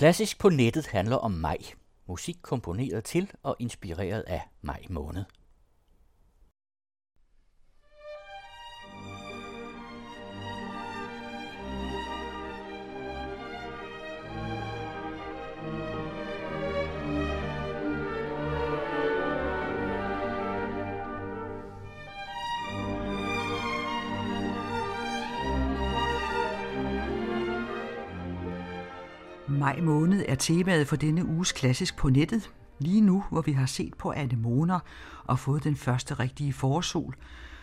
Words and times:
Klassisk 0.00 0.38
på 0.38 0.48
nettet 0.48 0.86
handler 0.86 1.16
om 1.16 1.30
maj. 1.30 1.58
Musik 2.08 2.36
komponeret 2.42 3.04
til 3.04 3.30
og 3.42 3.56
inspireret 3.58 4.24
af 4.26 4.42
maj 4.62 4.82
måned. 4.90 5.24
Maj 29.60 29.80
måned 29.80 30.24
er 30.28 30.34
temaet 30.34 30.88
for 30.88 30.96
denne 30.96 31.26
uges 31.26 31.52
klassisk 31.52 31.96
på 31.96 32.08
nettet. 32.08 32.50
Lige 32.78 33.00
nu, 33.00 33.24
hvor 33.30 33.40
vi 33.40 33.52
har 33.52 33.66
set 33.66 33.94
på 33.94 34.10
anemoner 34.10 34.80
og 35.24 35.38
fået 35.38 35.64
den 35.64 35.76
første 35.76 36.14
rigtige 36.14 36.52
forsol. 36.52 37.14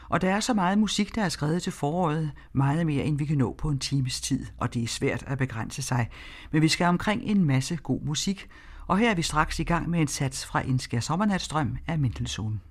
Og 0.10 0.22
der 0.22 0.30
er 0.30 0.40
så 0.40 0.54
meget 0.54 0.78
musik, 0.78 1.16
der 1.16 1.24
er 1.24 1.30
skrevet 1.30 1.64
til 1.64 1.72
foråret, 1.72 2.32
meget 2.54 2.86
mere 2.86 3.04
end 3.04 3.18
vi 3.18 3.26
kan 3.26 3.38
nå 3.38 3.54
på 3.54 3.70
en 3.70 3.80
times 3.80 4.22
tid, 4.22 4.46
og 4.58 4.74
det 4.74 4.84
er 4.84 4.88
svært 4.88 5.24
at 5.28 5.38
begrænse 5.38 5.82
sig. 5.82 6.10
Men 6.52 6.62
vi 6.62 6.68
skal 6.68 6.88
omkring 6.88 7.24
en 7.24 7.46
masse 7.46 7.76
god 7.76 8.02
musik, 8.02 8.48
og 8.88 8.98
her 8.98 9.12
er 9.12 9.16
vi 9.16 9.22
straks 9.22 9.60
i 9.60 9.64
gang 9.64 9.90
med 9.90 10.00
en 10.00 10.08
sats 10.08 10.46
fra 10.46 10.62
En 10.62 10.80
skær 10.80 11.00
sommernatstrøm 11.00 11.78
af 11.88 12.00
Mendelssohn. 12.00 12.62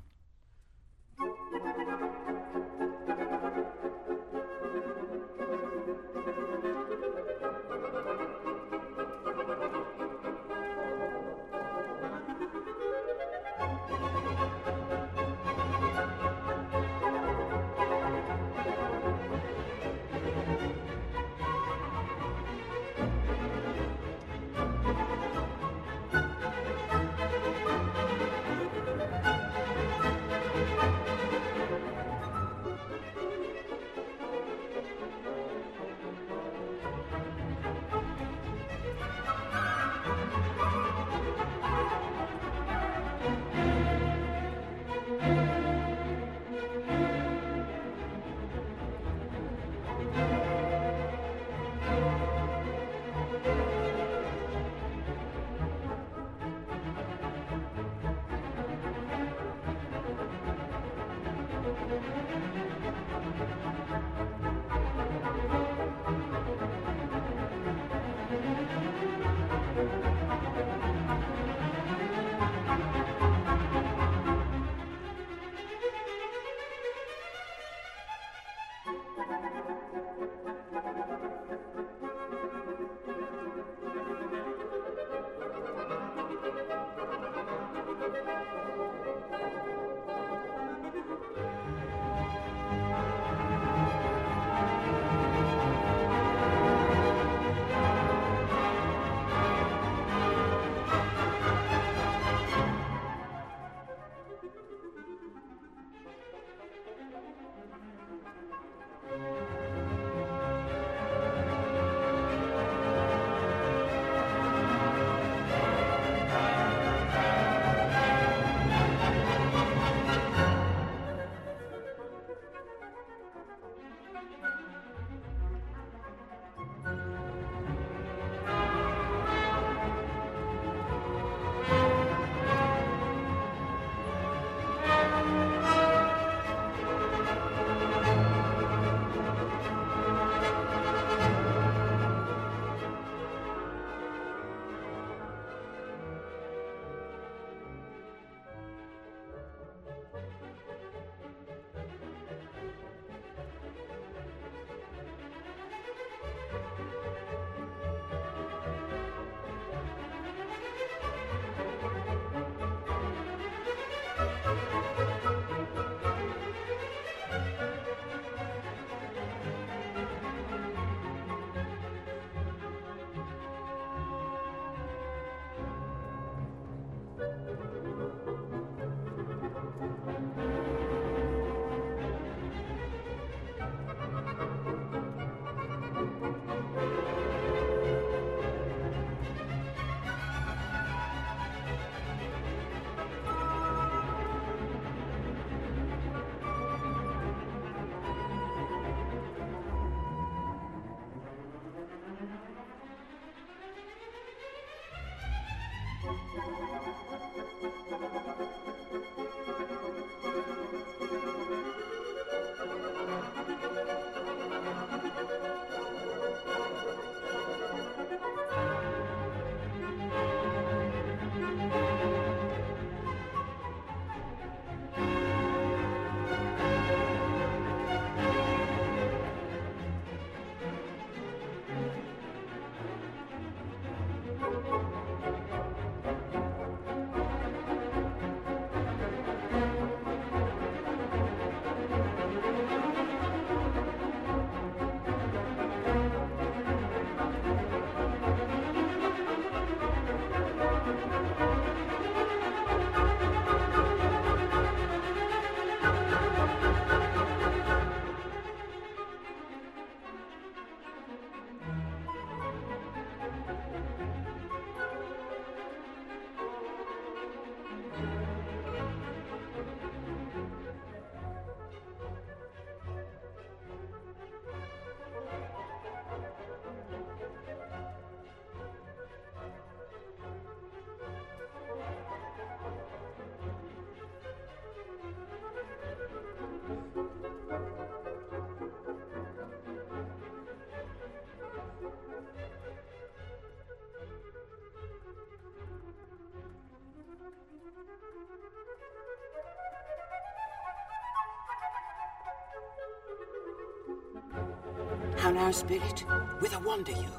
Can 305.26 305.37
our 305.37 305.52
spirit, 305.52 306.06
a 306.52 306.69
wander 306.69 306.93
you? 306.93 307.11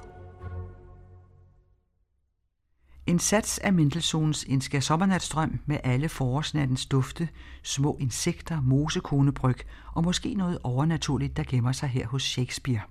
En 3.06 3.19
sats 3.19 3.57
af 3.57 3.74
Mendelssohns 3.74 4.44
En 4.44 4.62
skær 4.62 4.80
med 5.65 5.77
alle 5.83 6.09
forårsnattens 6.09 6.86
dufte, 6.86 7.30
små 7.63 7.98
insekter, 8.00 8.62
mosekonebryg 8.62 9.57
og 9.94 10.04
måske 10.04 10.33
noget 10.33 10.59
overnaturligt, 10.63 11.38
der 11.38 11.44
gemmer 11.48 11.71
sig 11.71 11.89
her 11.89 12.07
hos 12.07 12.24
Shakespeare. 12.24 12.81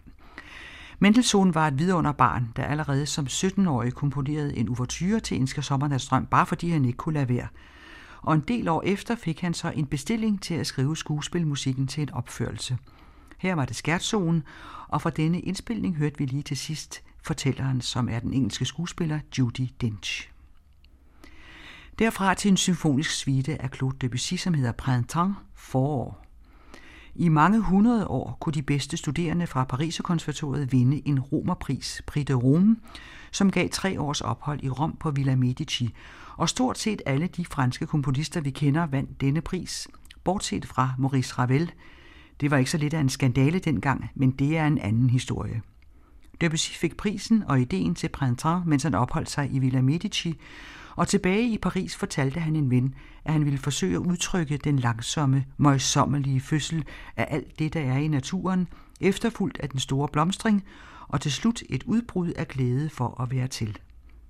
Mendelssohn 0.98 1.54
var 1.54 1.68
et 1.68 1.78
vidunderbarn, 1.78 2.52
der 2.56 2.64
allerede 2.64 3.06
som 3.06 3.26
17-årig 3.26 3.92
komponerede 3.92 4.56
en 4.56 4.68
uvertyre 4.68 5.20
til 5.20 5.40
En 5.40 5.46
skær 5.46 6.26
bare 6.30 6.46
fordi 6.46 6.70
han 6.70 6.84
ikke 6.84 6.96
kunne 6.96 7.14
lade 7.14 7.28
være. 7.28 7.48
Og 8.22 8.34
en 8.34 8.44
del 8.48 8.68
år 8.68 8.82
efter 8.86 9.14
fik 9.14 9.40
han 9.40 9.54
så 9.54 9.70
en 9.70 9.86
bestilling 9.86 10.42
til 10.42 10.54
at 10.54 10.66
skrive 10.66 10.96
skuespilmusikken 10.96 11.86
til 11.86 12.02
en 12.02 12.12
opførelse. 12.12 12.78
Her 13.38 13.54
var 13.54 13.64
det 13.64 13.76
skærtzonen, 13.76 14.42
og 14.88 15.02
fra 15.02 15.10
denne 15.10 15.40
indspilning 15.40 15.96
hørte 15.96 16.18
vi 16.18 16.26
lige 16.26 16.42
til 16.42 16.56
sidst 16.56 17.02
fortælleren, 17.22 17.80
som 17.80 18.08
er 18.08 18.18
den 18.18 18.32
engelske 18.32 18.64
skuespiller 18.64 19.20
Judy 19.38 19.68
Dench. 19.80 20.30
Derfra 21.98 22.34
til 22.34 22.50
en 22.50 22.56
symfonisk 22.56 23.10
suite 23.10 23.62
af 23.62 23.70
Claude 23.74 23.96
Debussy, 24.00 24.34
som 24.34 24.54
hedder 24.54 24.72
Printemps, 24.72 25.38
forår. 25.54 26.26
I 27.14 27.28
mange 27.28 27.60
hundrede 27.60 28.06
år 28.06 28.36
kunne 28.40 28.52
de 28.52 28.62
bedste 28.62 28.96
studerende 28.96 29.46
fra 29.46 29.64
Pariserkonservatoriet 29.64 30.72
vinde 30.72 31.02
en 31.08 31.20
romerpris, 31.20 32.02
Prix 32.06 32.26
de 32.26 32.34
Rome, 32.34 32.76
som 33.32 33.50
gav 33.50 33.68
tre 33.68 34.00
års 34.00 34.20
ophold 34.20 34.64
i 34.64 34.68
Rom 34.68 34.96
på 35.00 35.10
Villa 35.10 35.36
Medici, 35.36 35.94
og 36.36 36.48
stort 36.48 36.78
set 36.78 37.02
alle 37.06 37.26
de 37.26 37.44
franske 37.44 37.86
komponister, 37.86 38.40
vi 38.40 38.50
kender, 38.50 38.86
vandt 38.86 39.20
denne 39.20 39.40
pris, 39.40 39.88
bortset 40.24 40.66
fra 40.66 40.90
Maurice 40.98 41.34
Ravel. 41.34 41.72
Det 42.40 42.50
var 42.50 42.56
ikke 42.56 42.70
så 42.70 42.78
lidt 42.78 42.94
af 42.94 43.00
en 43.00 43.08
skandale 43.08 43.58
dengang, 43.58 44.10
men 44.14 44.30
det 44.30 44.58
er 44.58 44.66
en 44.66 44.78
anden 44.78 45.10
historie. 45.10 45.62
Debussy 46.40 46.72
fik 46.72 46.96
prisen 46.96 47.42
og 47.42 47.60
ideen 47.60 47.94
til 47.94 48.08
Printemps, 48.08 48.66
mens 48.66 48.82
han 48.82 48.94
opholdt 48.94 49.30
sig 49.30 49.48
i 49.52 49.58
Villa 49.58 49.80
Medici, 49.80 50.34
og 50.96 51.08
tilbage 51.08 51.48
i 51.48 51.58
Paris 51.58 51.96
fortalte 51.96 52.40
han 52.40 52.56
en 52.56 52.70
ven, 52.70 52.94
at 53.24 53.32
han 53.32 53.44
ville 53.44 53.58
forsøge 53.58 53.94
at 53.94 54.06
udtrykke 54.06 54.56
den 54.56 54.78
langsomme, 54.78 55.44
møjsommelige 55.56 56.40
fødsel 56.40 56.84
af 57.16 57.26
alt 57.30 57.58
det, 57.58 57.74
der 57.74 57.80
er 57.80 57.98
i 57.98 58.08
naturen, 58.08 58.68
efterfulgt 59.00 59.58
af 59.60 59.68
den 59.68 59.80
store 59.80 60.08
blomstring, 60.08 60.64
og 61.08 61.20
til 61.20 61.32
slut 61.32 61.62
et 61.68 61.82
udbrud 61.82 62.28
af 62.28 62.48
glæde 62.48 62.90
for 62.90 63.20
at 63.22 63.30
være 63.30 63.48
til. 63.48 63.78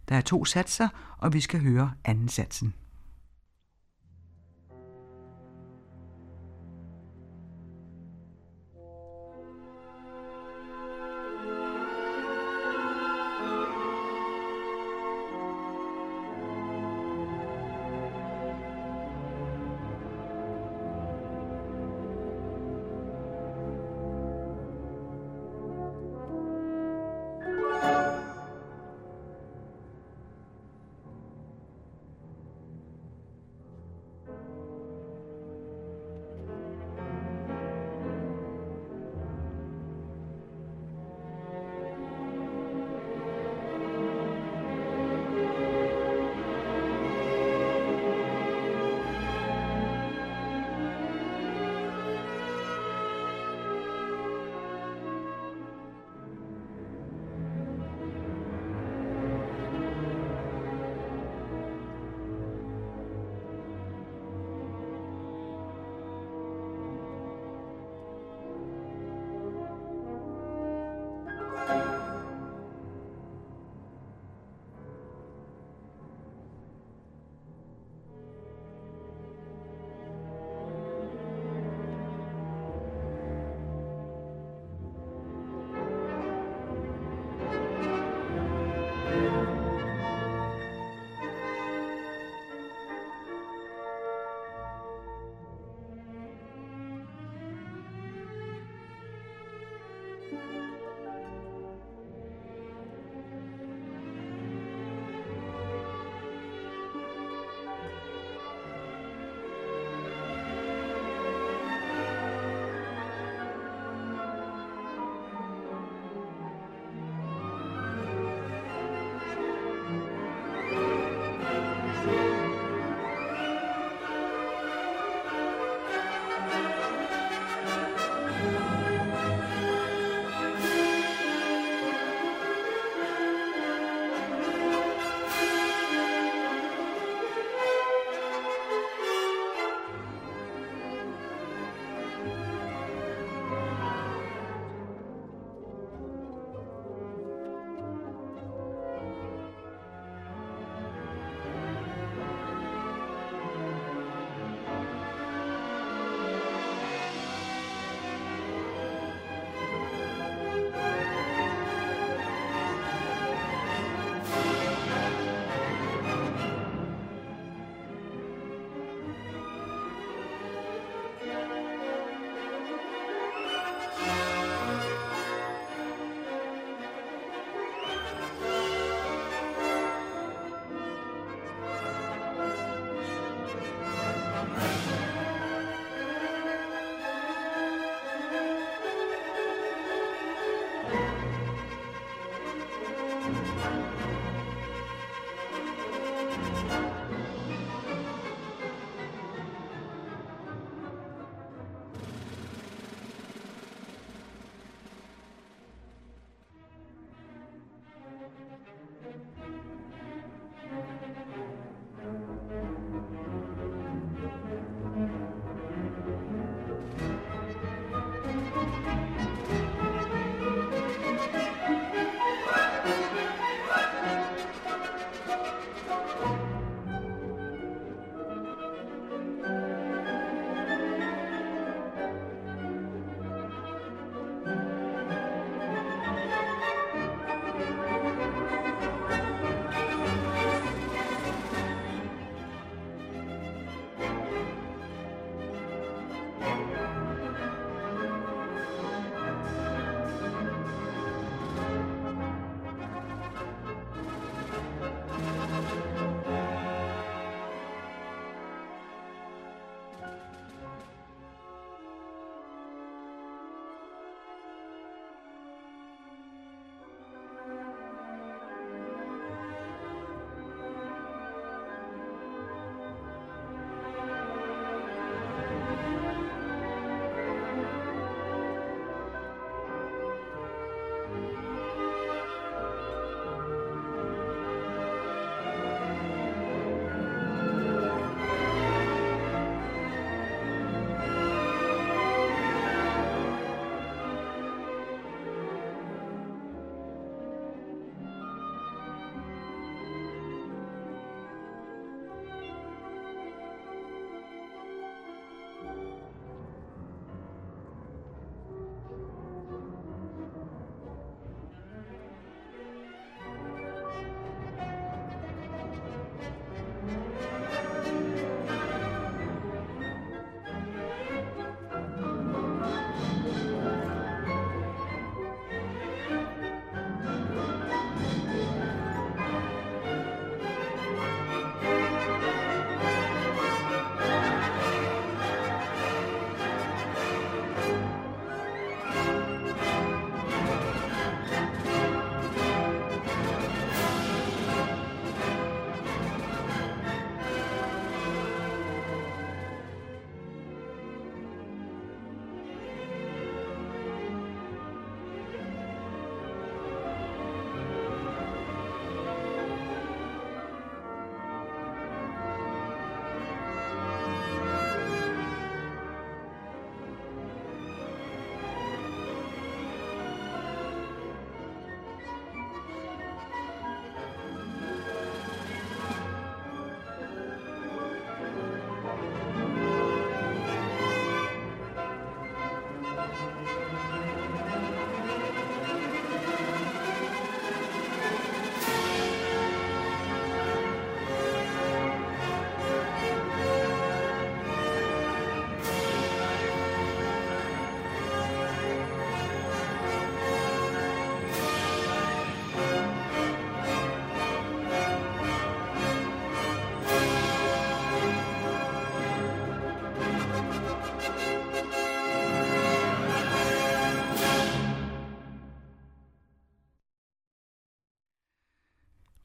Der 0.09 0.17
er 0.17 0.21
to 0.21 0.45
satser, 0.45 0.89
og 1.19 1.33
vi 1.33 1.41
skal 1.41 1.61
høre 1.61 1.93
anden 2.05 2.29
satsen. 2.29 2.75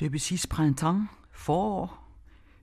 Debussy's 0.02 0.48
Printemps, 0.50 1.12
forår. 1.32 2.02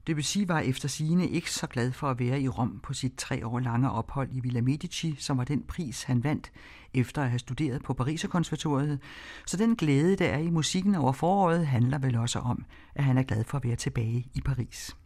Debussy 0.07 0.39
var 0.47 0.59
efter 0.59 0.89
sigende 0.89 1.29
ikke 1.29 1.53
så 1.53 1.67
glad 1.67 1.93
for 1.93 2.11
at 2.11 2.19
være 2.19 2.41
i 2.41 2.49
Rom 2.49 2.81
på 2.83 2.95
sit 2.95 3.13
tre 3.17 3.47
år 3.47 3.59
lange 3.59 3.91
ophold 3.91 4.29
i 4.33 4.41
Villa 4.41 4.61
Medici, 4.61 5.17
som 5.19 5.39
var 5.39 5.45
den 5.45 5.63
pris, 5.63 6.03
han 6.03 6.25
vandt 6.25 6.53
efter 6.95 7.23
at 7.23 7.31
have 7.31 7.39
studeret 7.39 7.83
på 7.83 7.95
Pariserkonservatoriet. 7.95 9.01
Så 9.47 9.57
den 9.57 9.77
glæde, 9.77 10.17
der 10.17 10.29
er 10.29 10.39
i 10.39 10.51
musikken 10.51 10.95
over 10.95 11.13
foråret, 11.13 11.67
handler 11.67 11.99
vel 11.99 12.17
også 12.17 12.39
om, 12.39 12.65
at 12.95 13.05
han 13.05 13.19
er 13.19 13.23
glad 13.23 13.45
for 13.45 13.59
at 13.59 13.65
være 13.65 13.77
tilbage 13.77 14.27
i 14.35 14.41
Paris. 14.41 14.97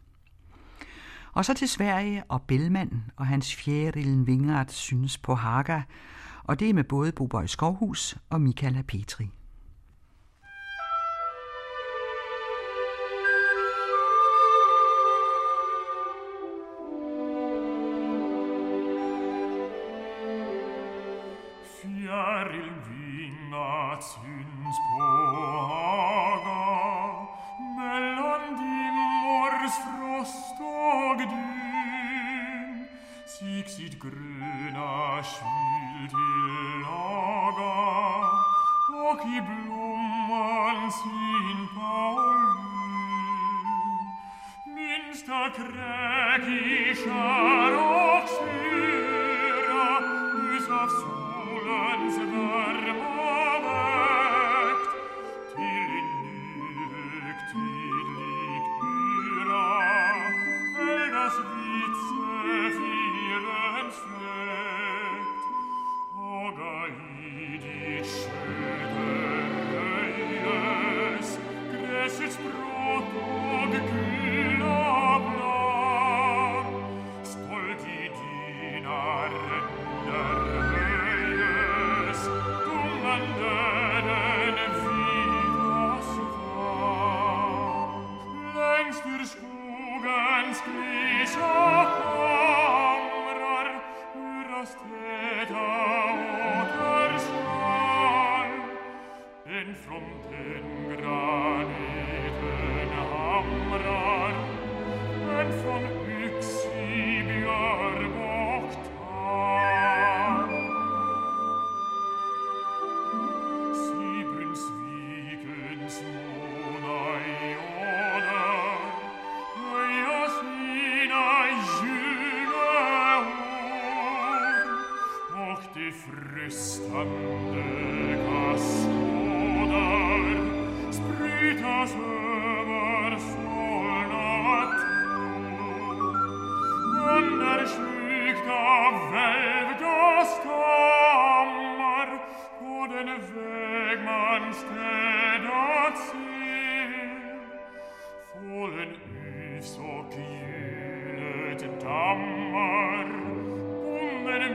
Og 1.33 1.45
så 1.45 1.53
til 1.53 1.69
Sverige 1.69 2.23
og 2.29 2.41
Bellman 2.41 3.03
og 3.15 3.27
hans 3.27 3.55
Fjerillen 3.55 4.27
Vingard 4.27 4.69
synes 4.69 5.17
på 5.17 5.35
Haga, 5.35 5.81
og 6.43 6.59
det 6.59 6.69
er 6.69 6.73
med 6.73 6.83
både 6.83 7.11
Boborg 7.11 7.49
Skovhus 7.49 8.17
og 8.29 8.41
Michaela 8.41 8.81
Petri. 8.81 9.29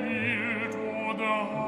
wild 0.09 0.75
oder 0.75 1.68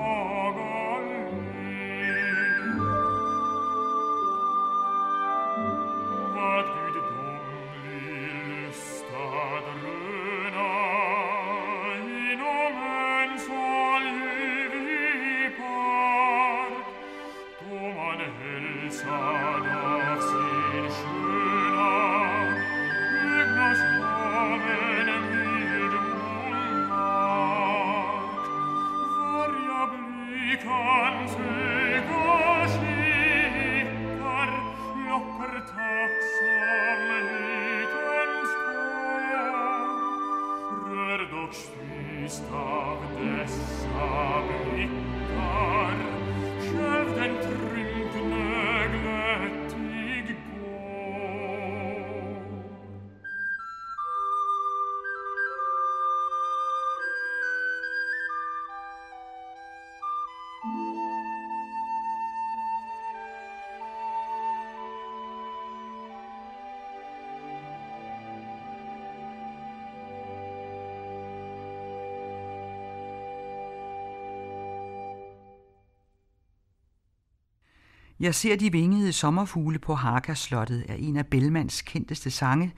Jeg 78.20 78.34
ser 78.34 78.56
de 78.56 78.72
vingede 78.72 79.12
sommerfugle 79.12 79.78
på 79.78 79.94
Haka-slottet 79.94 80.84
er 80.88 80.94
en 80.94 81.16
af 81.16 81.26
Bellmans 81.26 81.82
kendteste 81.82 82.30
sange. 82.30 82.72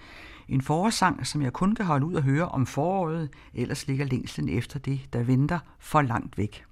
En 0.48 0.62
forårssang, 0.62 1.26
som 1.26 1.42
jeg 1.42 1.52
kun 1.52 1.74
kan 1.74 1.84
holde 1.84 2.06
ud 2.06 2.14
og 2.14 2.22
høre 2.22 2.48
om 2.48 2.66
foråret, 2.66 3.30
ellers 3.54 3.86
ligger 3.86 4.04
længslen 4.04 4.48
efter 4.48 4.78
det, 4.78 5.00
der 5.12 5.22
venter 5.22 5.58
for 5.78 6.02
langt 6.02 6.38
væk. 6.38 6.64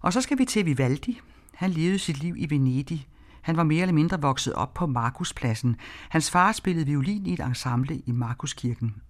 Og 0.00 0.12
så 0.12 0.20
skal 0.20 0.38
vi 0.38 0.44
til 0.44 0.66
Vivaldi. 0.66 1.20
Han 1.54 1.70
levede 1.70 1.98
sit 1.98 2.18
liv 2.18 2.34
i 2.38 2.50
Venedig. 2.50 3.08
Han 3.42 3.56
var 3.56 3.62
mere 3.62 3.82
eller 3.82 3.94
mindre 3.94 4.20
vokset 4.20 4.52
op 4.52 4.74
på 4.74 4.86
Markuspladsen. 4.86 5.76
Hans 6.08 6.30
far 6.30 6.52
spillede 6.52 6.86
violin 6.86 7.26
i 7.26 7.32
et 7.32 7.40
ensemble 7.40 7.96
i 8.06 8.12
Markuskirken. 8.12 9.01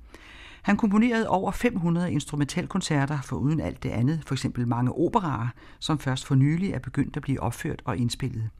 Han 0.62 0.76
komponerede 0.76 1.28
over 1.28 1.50
500 1.50 2.12
instrumentalkoncerter 2.12 3.20
for 3.20 3.36
uden 3.36 3.60
alt 3.60 3.82
det 3.82 3.88
andet, 3.88 4.22
for 4.26 4.34
eksempel 4.34 4.68
mange 4.68 4.92
operaer, 4.92 5.48
som 5.78 5.98
først 5.98 6.26
for 6.26 6.34
nylig 6.34 6.70
er 6.70 6.78
begyndt 6.78 7.16
at 7.16 7.22
blive 7.22 7.40
opført 7.40 7.82
og 7.84 7.96
indspillet. 7.96 8.50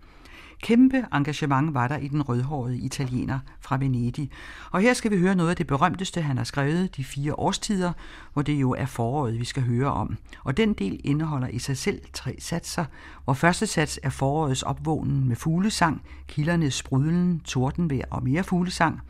Kæmpe 0.63 1.05
engagement 1.15 1.75
var 1.75 1.89
der 1.89 1.97
i 1.97 2.09
den 2.09 2.23
rødhårede 2.23 2.79
italiener 2.79 3.39
fra 3.61 3.77
Venedig. 3.77 4.31
Og 4.71 4.81
her 4.81 4.95
skal 4.95 5.11
vi 5.11 5.19
høre 5.19 5.35
noget 5.35 5.51
af 5.51 5.57
det 5.57 5.67
berømteste, 5.67 6.23
han 6.23 6.37
har 6.37 6.45
skrevet, 6.45 6.97
De 6.97 7.05
fire 7.05 7.35
årstider, 7.35 7.93
hvor 8.33 8.43
det 8.43 8.53
jo 8.53 8.71
er 8.71 8.87
foråret, 8.87 9.39
vi 9.39 9.45
skal 9.45 9.63
høre 9.63 9.93
om. 9.93 10.17
Og 10.45 10.57
den 10.57 10.73
del 10.73 11.01
indeholder 11.05 11.49
i 11.49 11.59
sig 11.59 11.77
selv 11.77 12.01
tre 12.13 12.37
satser, 12.39 12.85
hvor 13.25 13.35
første 13.35 13.67
sats 13.67 14.01
er 14.03 14.11
forårets 14.11 14.63
opvågnen 14.63 15.29
med 15.29 15.37
fuglesang, 15.37 16.03
kildernes 16.29 16.75
sprudlen, 16.75 17.41
tordenvejr 17.41 18.05
og 18.11 18.25
mere 18.25 18.45
fuglesang. 18.45 19.01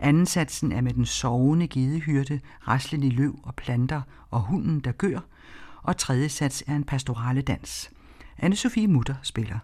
Andensatsen 0.00 0.72
er 0.72 0.80
med 0.80 0.92
den 0.92 1.06
sovende 1.06 1.68
gedehyrde, 1.68 2.40
raslen 2.68 3.02
i 3.02 3.10
løv 3.10 3.38
og 3.42 3.54
planter 3.54 4.02
og 4.30 4.40
hunden, 4.40 4.80
der 4.80 4.92
gør. 4.92 5.20
Og 5.82 5.96
tredje 5.96 6.28
sats 6.28 6.64
er 6.66 6.76
en 6.76 6.84
pastorale 6.84 7.42
dans. 7.42 7.90
Anne-Sophie 8.42 8.86
Mutter 8.86 9.14
spiller. 9.22 9.58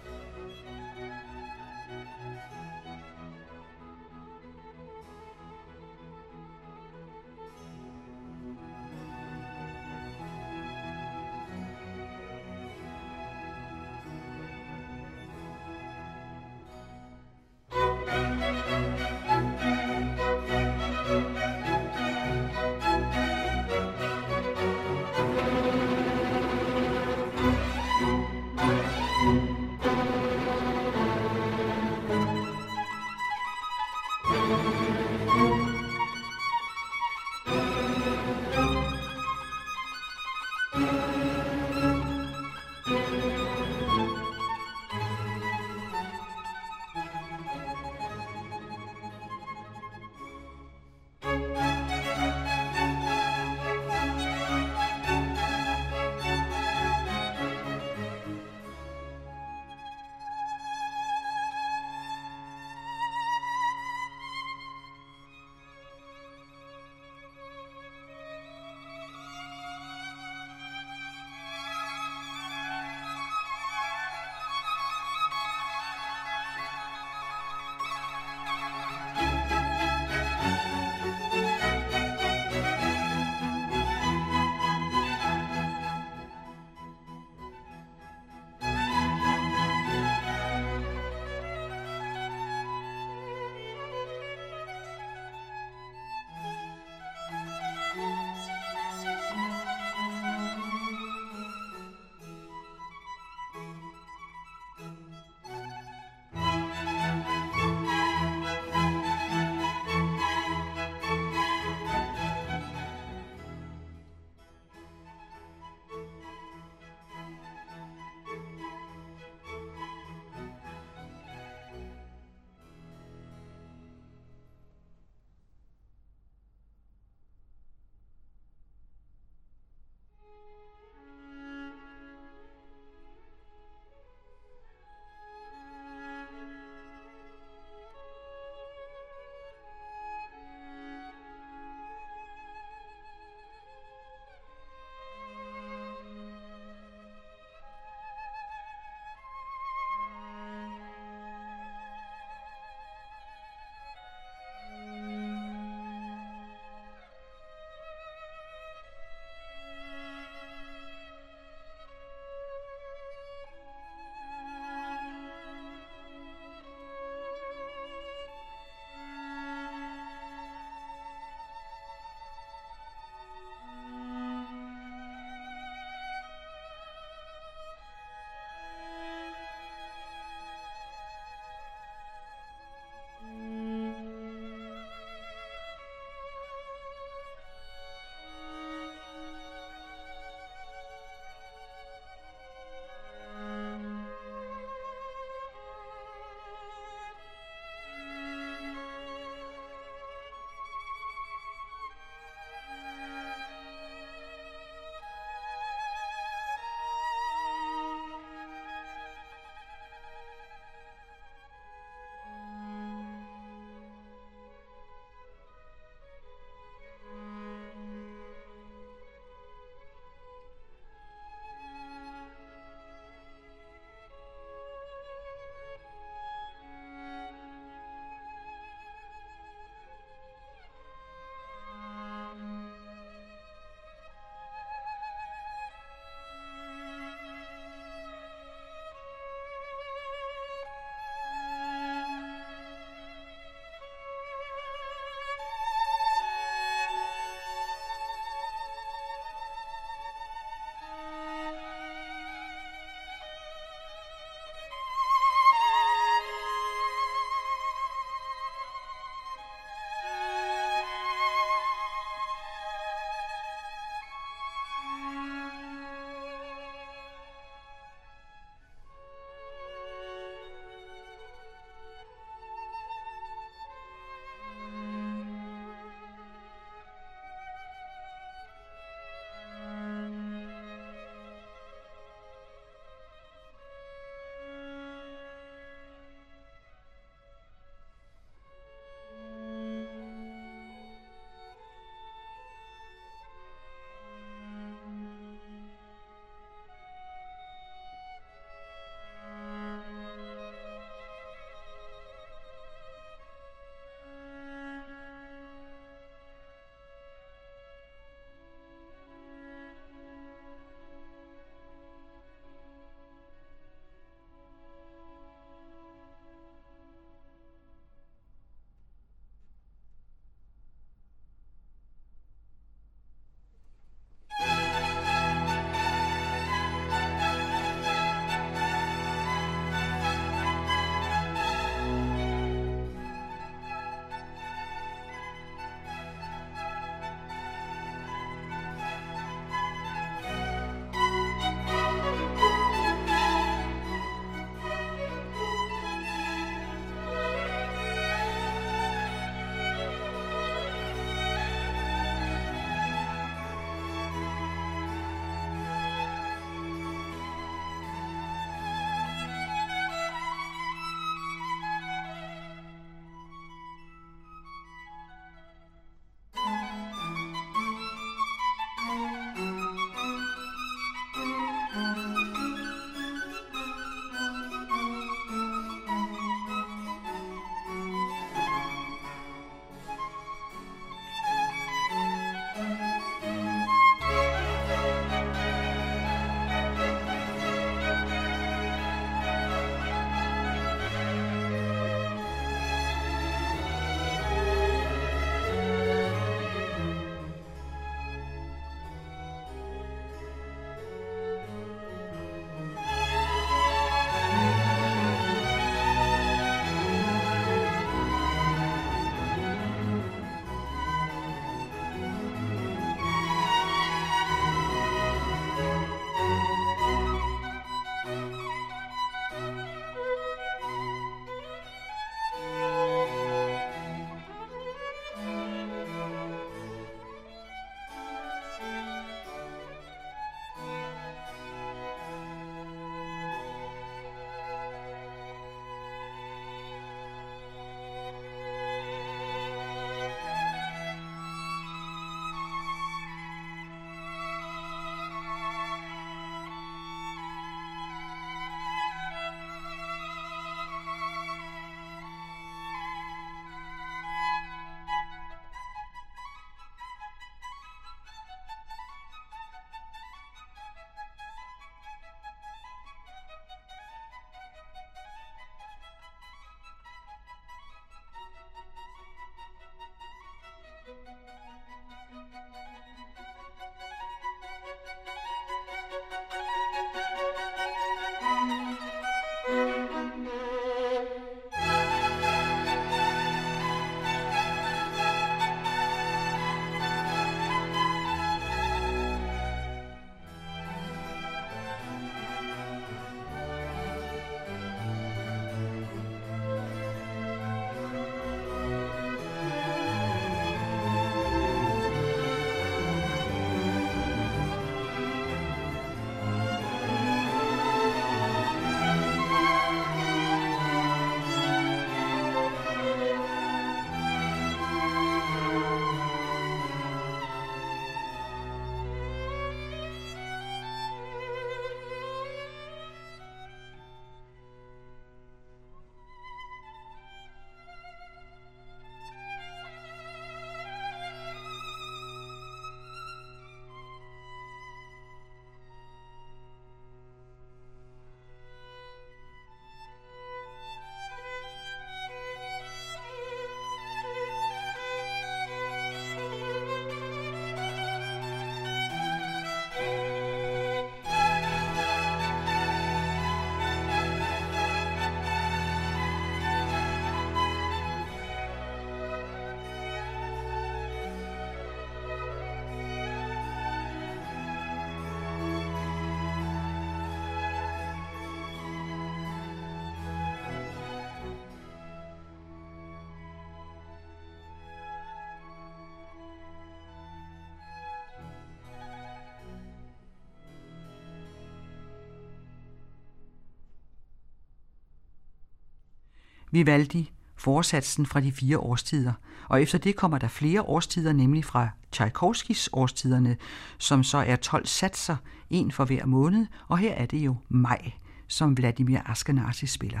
Vivaldi 586.54 587.12
forsatsen 587.36 588.06
fra 588.06 588.20
de 588.20 588.32
fire 588.32 588.58
årstider, 588.58 589.12
og 589.48 589.62
efter 589.62 589.78
det 589.78 589.96
kommer 589.96 590.18
der 590.18 590.28
flere 590.28 590.62
årstider, 590.62 591.12
nemlig 591.12 591.44
fra 591.44 591.68
Tchaikovskis 591.92 592.68
årstiderne, 592.72 593.36
som 593.78 594.02
så 594.02 594.18
er 594.18 594.36
12 594.36 594.66
satser, 594.66 595.16
en 595.50 595.72
for 595.72 595.84
hver 595.84 596.06
måned, 596.06 596.46
og 596.68 596.78
her 596.78 596.92
er 596.94 597.06
det 597.06 597.18
jo 597.18 597.36
maj, 597.48 597.92
som 598.28 598.56
Vladimir 598.56 598.98
Askenazi 599.06 599.66
spiller. 599.66 600.00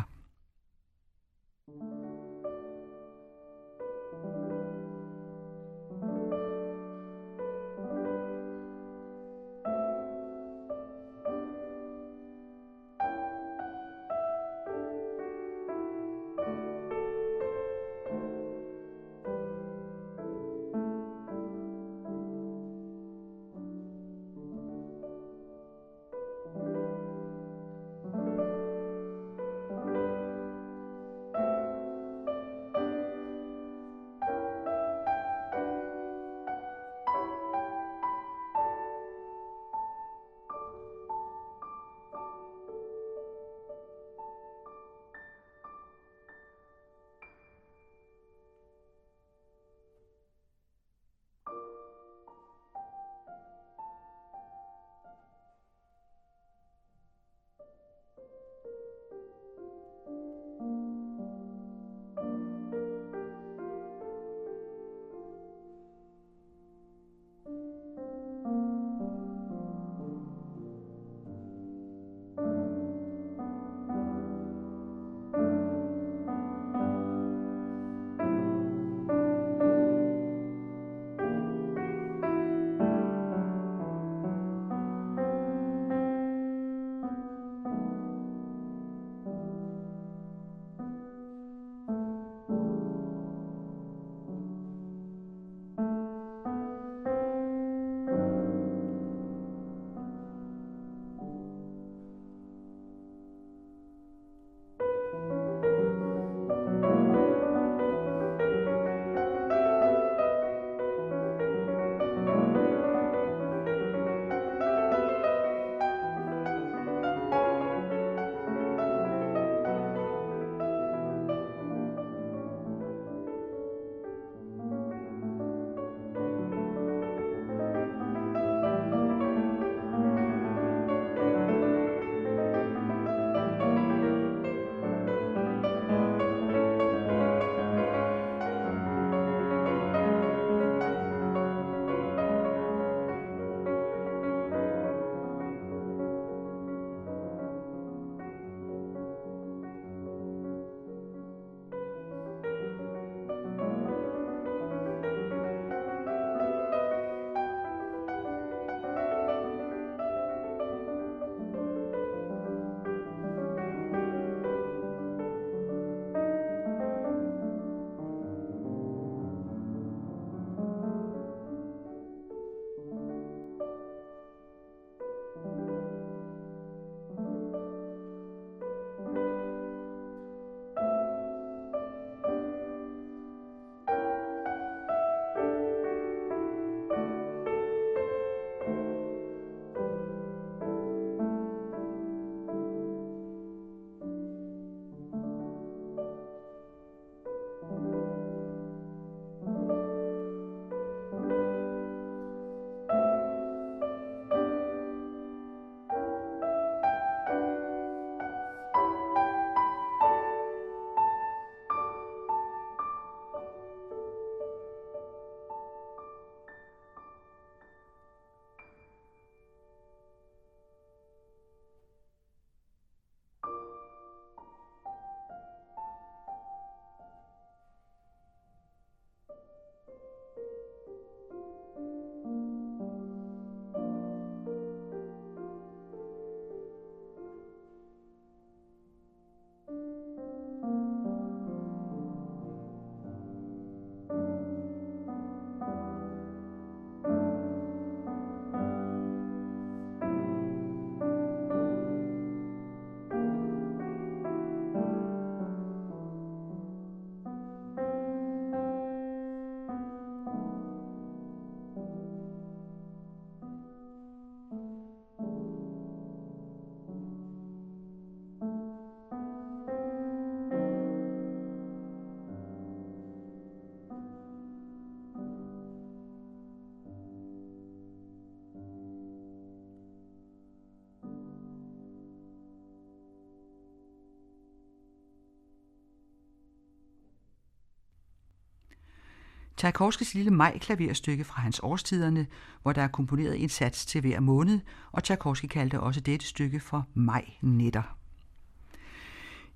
Tchaikovskis 289.56 290.14
lille 290.14 290.30
maj-klaverstykke 290.30 291.24
fra 291.24 291.42
hans 291.42 291.60
årstiderne, 291.62 292.26
hvor 292.62 292.72
der 292.72 292.82
er 292.82 292.88
komponeret 292.88 293.42
en 293.42 293.48
sats 293.48 293.86
til 293.86 294.00
hver 294.00 294.20
måned, 294.20 294.60
og 294.92 295.04
Tchaikovsky 295.04 295.46
kaldte 295.46 295.80
også 295.80 296.00
dette 296.00 296.26
stykke 296.26 296.60
for 296.60 296.86
maj-netter. 296.94 297.96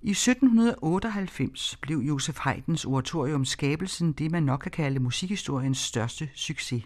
I 0.03 0.11
1798 0.11 1.77
blev 1.83 1.99
Josef 1.99 2.39
Haydns 2.39 2.85
oratorium 2.85 3.45
Skabelsen 3.45 4.13
det, 4.13 4.31
man 4.31 4.43
nok 4.43 4.61
kan 4.61 4.71
kalde 4.71 5.01
musikhistoriens 5.01 5.79
største 5.79 6.31
succes. 6.35 6.85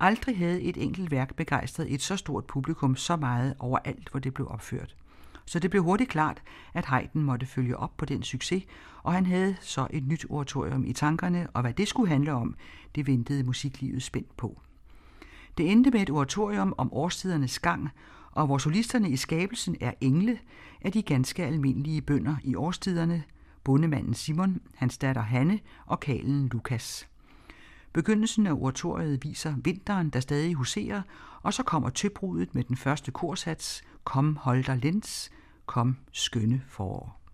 Aldrig 0.00 0.38
havde 0.38 0.62
et 0.62 0.76
enkelt 0.76 1.10
værk 1.10 1.34
begejstret 1.36 1.94
et 1.94 2.02
så 2.02 2.16
stort 2.16 2.44
publikum 2.44 2.96
så 2.96 3.16
meget 3.16 3.54
overalt, 3.58 4.08
hvor 4.10 4.20
det 4.20 4.34
blev 4.34 4.48
opført. 4.50 4.94
Så 5.46 5.58
det 5.58 5.70
blev 5.70 5.82
hurtigt 5.82 6.10
klart, 6.10 6.42
at 6.74 6.84
Haydn 6.84 7.22
måtte 7.22 7.46
følge 7.46 7.76
op 7.76 7.96
på 7.96 8.04
den 8.04 8.22
succes, 8.22 8.64
og 9.02 9.12
han 9.12 9.26
havde 9.26 9.56
så 9.60 9.86
et 9.90 10.06
nyt 10.06 10.26
oratorium 10.28 10.84
i 10.84 10.92
tankerne, 10.92 11.48
og 11.54 11.60
hvad 11.60 11.72
det 11.72 11.88
skulle 11.88 12.08
handle 12.08 12.32
om, 12.32 12.54
det 12.94 13.06
ventede 13.06 13.44
musiklivet 13.44 14.02
spændt 14.02 14.36
på. 14.36 14.60
Det 15.58 15.70
endte 15.70 15.90
med 15.90 16.00
et 16.00 16.10
oratorium 16.10 16.74
om 16.78 16.92
årstidernes 16.92 17.58
gang, 17.58 17.88
og 18.32 18.46
hvor 18.46 18.58
solisterne 18.58 19.10
i 19.10 19.16
skabelsen 19.16 19.76
er 19.80 19.92
engle, 20.00 20.38
er 20.80 20.90
de 20.90 21.02
ganske 21.02 21.44
almindelige 21.44 22.02
bønder 22.02 22.36
i 22.44 22.54
årstiderne, 22.54 23.22
bondemanden 23.64 24.14
Simon, 24.14 24.60
hans 24.74 24.98
datter 24.98 25.22
Hanne 25.22 25.58
og 25.86 26.00
kalen 26.00 26.48
Lukas. 26.48 27.08
Begyndelsen 27.92 28.46
af 28.46 28.52
oratoriet 28.52 29.24
viser 29.24 29.54
vinteren, 29.64 30.10
der 30.10 30.20
stadig 30.20 30.54
huserer, 30.54 31.02
og 31.42 31.54
så 31.54 31.62
kommer 31.62 31.90
tøbrudet 31.90 32.54
med 32.54 32.64
den 32.64 32.76
første 32.76 33.10
korsats, 33.10 33.82
Kom 34.04 34.36
Holder 34.36 34.74
Lens, 34.74 35.30
kom 35.66 35.96
skønne 36.12 36.62
forår. 36.68 37.25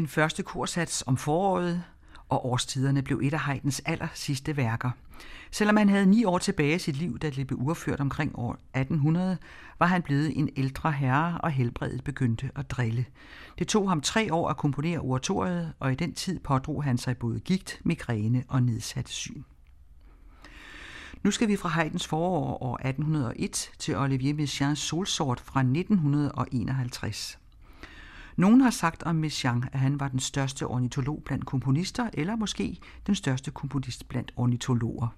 Den 0.00 0.08
første 0.08 0.42
korsats 0.42 1.04
om 1.06 1.16
foråret 1.16 1.84
og 2.28 2.46
årstiderne 2.46 3.02
blev 3.02 3.20
et 3.22 3.32
af 3.32 3.40
Haydns 3.40 3.82
aller 3.84 4.08
sidste 4.14 4.56
værker. 4.56 4.90
Selvom 5.50 5.76
han 5.76 5.88
havde 5.88 6.06
ni 6.06 6.24
år 6.24 6.38
tilbage 6.38 6.74
i 6.74 6.78
sit 6.78 6.96
liv, 6.96 7.18
da 7.18 7.30
det 7.30 7.46
blev 7.46 7.58
urført 7.62 8.00
omkring 8.00 8.38
år 8.38 8.52
1800, 8.52 9.38
var 9.78 9.86
han 9.86 10.02
blevet 10.02 10.38
en 10.38 10.48
ældre 10.56 10.92
herre, 10.92 11.40
og 11.40 11.50
helbredet 11.50 12.04
begyndte 12.04 12.50
at 12.56 12.70
drille. 12.70 13.06
Det 13.58 13.68
tog 13.68 13.88
ham 13.88 14.00
tre 14.00 14.34
år 14.34 14.48
at 14.48 14.56
komponere 14.56 14.98
oratoriet, 14.98 15.72
og 15.80 15.92
i 15.92 15.94
den 15.94 16.14
tid 16.14 16.38
pådrog 16.38 16.84
han 16.84 16.98
sig 16.98 17.16
både 17.16 17.40
gigt, 17.40 17.80
migræne 17.84 18.44
og 18.48 18.62
nedsat 18.62 19.08
syn. 19.08 19.42
Nu 21.22 21.30
skal 21.30 21.48
vi 21.48 21.56
fra 21.56 21.68
Haydns 21.68 22.06
forår 22.06 22.62
år 22.62 22.76
1801 22.76 23.70
til 23.78 23.96
Olivier 23.96 24.34
Messiaens 24.34 24.78
Solsort 24.78 25.40
fra 25.40 25.60
1951. 25.60 27.39
Nogen 28.36 28.60
har 28.60 28.70
sagt 28.70 29.02
om 29.02 29.16
Messiaen, 29.16 29.64
at 29.72 29.80
han 29.80 30.00
var 30.00 30.08
den 30.08 30.20
største 30.20 30.66
ornitolog 30.66 31.22
blandt 31.24 31.46
komponister, 31.46 32.10
eller 32.12 32.36
måske 32.36 32.78
den 33.06 33.14
største 33.14 33.50
komponist 33.50 34.08
blandt 34.08 34.32
ornitologer. 34.36 35.08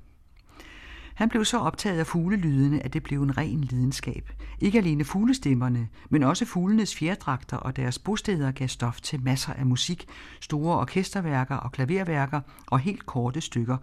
Han 1.15 1.29
blev 1.29 1.45
så 1.45 1.59
optaget 1.59 1.99
af 1.99 2.07
fuglelydene, 2.07 2.85
at 2.85 2.93
det 2.93 3.03
blev 3.03 3.23
en 3.23 3.39
ren 3.39 3.61
lidenskab. 3.61 4.31
Ikke 4.61 4.79
alene 4.79 5.05
fuglestemmerne, 5.05 5.89
men 6.11 6.23
også 6.23 6.45
fuglenes 6.45 6.95
fjerdragter 6.95 7.57
og 7.57 7.77
deres 7.77 7.99
bosteder 7.99 8.53
gav 8.53 8.69
stof 8.69 9.01
til 9.01 9.23
masser 9.23 9.53
af 9.53 9.67
musik, 9.67 10.07
store 10.41 10.79
orkesterværker 10.79 11.57
og 11.57 11.73
klaverværker 11.73 12.41
og 12.67 12.79
helt 12.79 13.07
korte 13.07 13.41
stykker. 13.41 13.77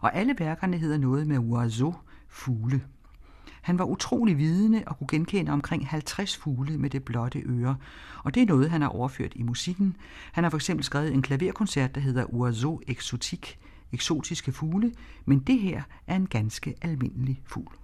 Og 0.00 0.16
alle 0.16 0.34
værkerne 0.38 0.78
hedder 0.78 0.98
noget 0.98 1.26
med 1.26 1.38
oiseau, 1.38 1.94
fugle. 2.28 2.82
Han 3.64 3.78
var 3.78 3.84
utrolig 3.84 4.38
vidende 4.38 4.82
og 4.86 4.98
kunne 4.98 5.08
genkende 5.08 5.52
omkring 5.52 5.88
50 5.88 6.36
fugle 6.36 6.78
med 6.78 6.90
det 6.90 7.04
blotte 7.04 7.42
øre, 7.46 7.76
og 8.24 8.34
det 8.34 8.42
er 8.42 8.46
noget, 8.46 8.70
han 8.70 8.82
har 8.82 8.88
overført 8.88 9.32
i 9.34 9.42
musikken. 9.42 9.96
Han 10.32 10.44
har 10.44 10.50
for 10.50 10.58
eksempel 10.58 10.84
skrevet 10.84 11.12
en 11.12 11.22
klaverkoncert, 11.22 11.94
der 11.94 12.00
hedder 12.00 12.34
Oiseau 12.34 12.80
Exotique, 12.86 13.56
eksotiske 13.92 14.52
fugle, 14.52 14.92
men 15.24 15.38
det 15.38 15.58
her 15.58 15.82
er 16.06 16.16
en 16.16 16.26
ganske 16.26 16.74
almindelig 16.82 17.42
fugl. 17.46 17.83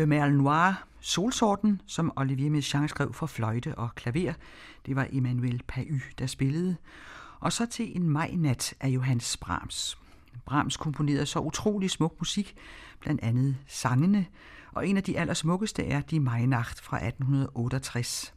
Le 0.00 0.06
Merle 0.06 0.36
Noir, 0.36 0.72
Solsorten, 1.00 1.80
som 1.86 2.12
Olivier 2.16 2.50
Messiaen 2.50 2.88
skrev 2.88 3.12
for 3.12 3.26
fløjte 3.26 3.74
og 3.74 3.94
klaver. 3.94 4.32
Det 4.86 4.96
var 4.96 5.06
Emmanuel 5.12 5.62
Pahy, 5.68 6.00
der 6.18 6.26
spillede. 6.26 6.76
Og 7.40 7.52
så 7.52 7.66
til 7.66 7.96
en 7.96 8.08
majnat 8.08 8.74
af 8.80 8.88
Johannes 8.88 9.36
Brahms. 9.36 9.98
Brahms 10.46 10.76
komponerede 10.76 11.26
så 11.26 11.38
utrolig 11.38 11.90
smuk 11.90 12.14
musik, 12.18 12.54
blandt 13.00 13.22
andet 13.22 13.56
sangene, 13.66 14.26
og 14.72 14.88
en 14.88 14.96
af 14.96 15.02
de 15.02 15.18
allersmukkeste 15.18 15.86
er 15.86 16.00
Die 16.00 16.20
Majnacht 16.20 16.80
fra 16.80 16.96
1868. 16.96 18.34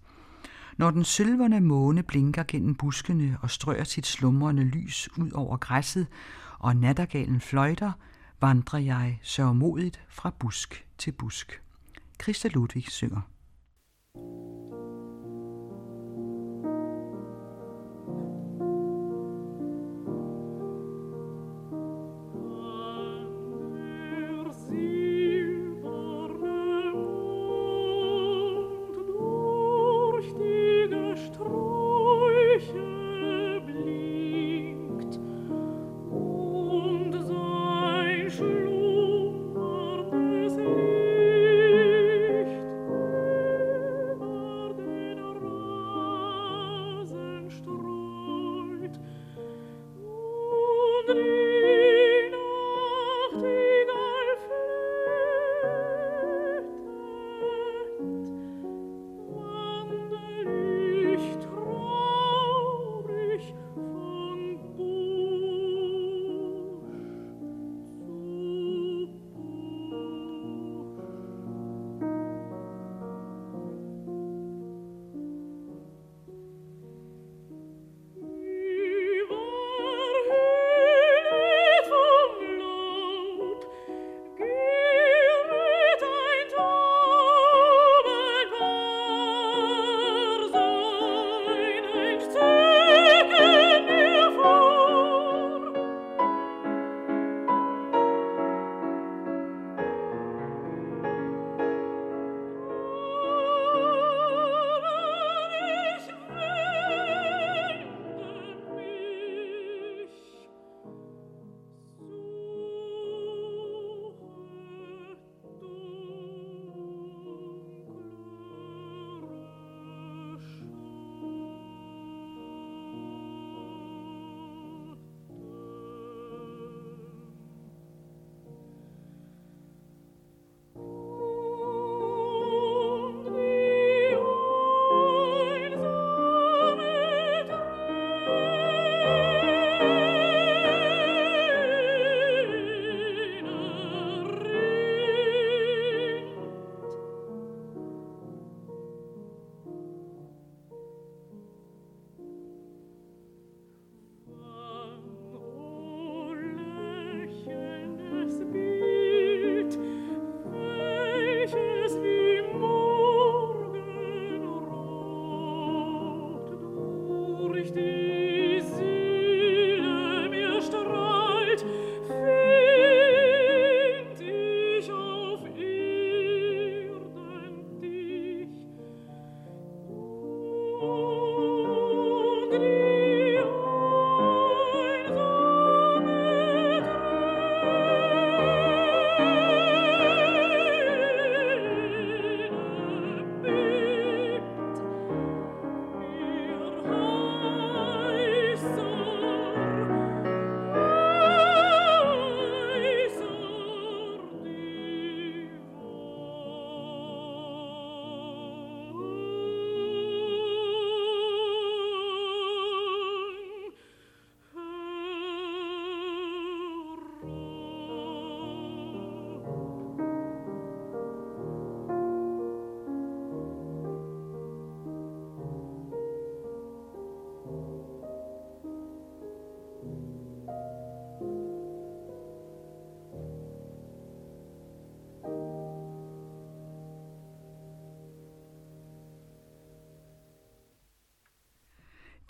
Når 0.78 0.92
den 0.92 1.04
sølverne 1.04 1.62
måne 1.62 2.04
blinker 2.04 2.44
gennem 2.48 2.76
buskene 2.76 3.38
og 3.42 3.50
strør 3.50 3.84
sit 3.84 4.06
slumrende 4.06 4.64
lys 4.64 5.10
ud 5.18 5.32
over 5.32 5.58
græsset, 5.58 6.08
og 6.60 6.76
nattergalen 6.76 7.42
fløjter, 7.42 7.92
vandrer 8.44 8.80
jeg 8.80 9.20
sørgmodigt 9.22 10.04
fra 10.10 10.32
busk 10.40 10.86
til 10.98 11.12
busk. 11.12 11.62
Christa 12.22 12.48
Ludwig 12.48 12.90
synger. 12.90 13.22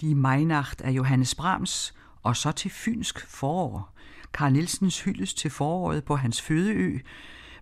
Die 0.03 0.15
Majnacht 0.15 0.81
af 0.81 0.91
Johannes 0.91 1.35
Brahms, 1.35 1.93
og 2.23 2.35
så 2.35 2.51
til 2.51 2.71
Fynsk 2.71 3.27
forår. 3.27 3.93
Karl 4.33 4.51
Nielsens 4.51 5.01
hyldes 5.01 5.33
til 5.33 5.51
foråret 5.51 6.03
på 6.03 6.15
hans 6.15 6.41
fødeø. 6.41 6.99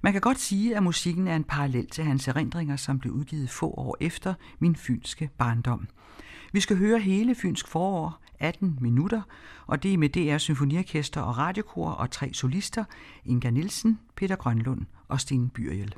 Man 0.02 0.14
kan 0.14 0.22
godt 0.22 0.40
sige, 0.40 0.76
at 0.76 0.84
musikken 0.84 1.28
er 1.28 1.36
en 1.36 1.44
parallel 1.44 1.88
til 1.88 2.04
hans 2.04 2.28
erindringer, 2.28 2.76
som 2.76 3.00
blev 3.00 3.14
udgivet 3.14 3.50
få 3.50 3.66
år 3.68 3.98
efter 4.00 4.34
min 4.60 4.76
fynske 4.76 5.30
barndom. 5.38 5.88
Vi 6.52 6.60
skal 6.60 6.78
høre 6.78 7.00
hele 7.00 7.36
Fynsk 7.36 7.68
forår, 7.68 8.22
18 8.40 8.78
minutter, 8.82 9.22
og 9.68 9.84
det 9.84 9.94
er 9.94 9.98
med 9.98 10.10
DR 10.10 10.38
Symfoniorkester 10.38 11.22
og 11.22 11.38
Radiokor 11.38 11.92
og 11.92 12.12
tre 12.12 12.34
solister, 12.34 12.84
Inga 13.26 13.50
Nielsen, 13.50 14.00
Peter 14.16 14.36
Grønlund 14.36 14.86
og 15.08 15.20
Sten 15.20 15.50
Byrjel. 15.50 15.96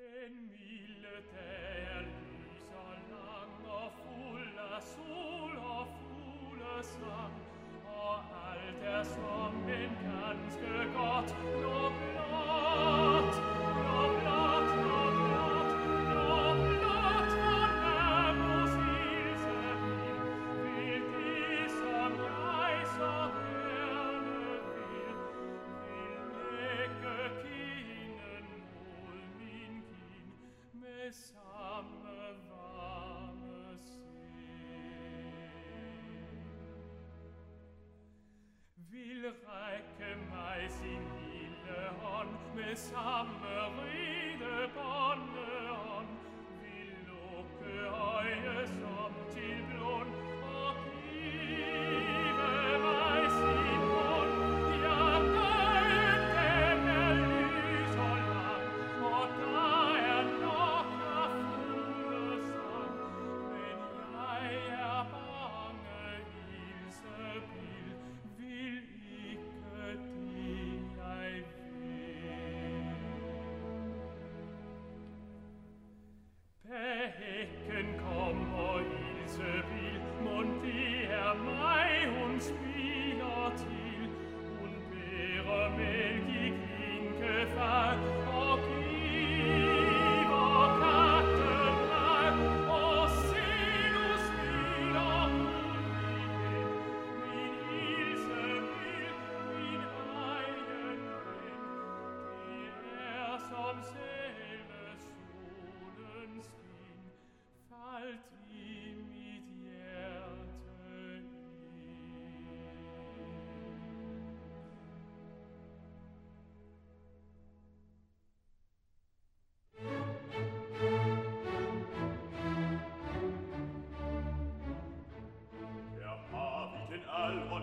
Denn 0.00 0.36
mille 0.52 1.16
te 1.30 1.48
luisa 2.06 2.84
lango 3.10 3.80
fulla 3.98 4.80
sulla 4.92 5.76
fulla 5.92 6.76
sang, 6.92 7.36
o 7.84 8.08
alter 8.44 9.04
sol, 9.12 9.39
me 42.54 42.74
sa 42.74 43.24
me 43.40 43.54
ride 43.76 44.70
bonne. 44.74 45.49
Ecken 76.72 77.98
komm, 77.98 78.54
o 78.54 78.78
Isabel, 79.24 80.00
Montier, 80.22 81.34
mei 81.34 82.06
uns 82.22 82.52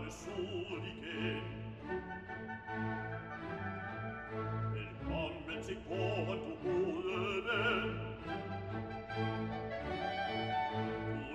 nessuno 0.08 0.80
di 0.80 0.94
che. 1.02 1.42
Willkommen 4.72 5.62
sie 5.62 5.78
kommen 5.88 6.40
zu 6.46 6.54
Gulden 6.64 7.90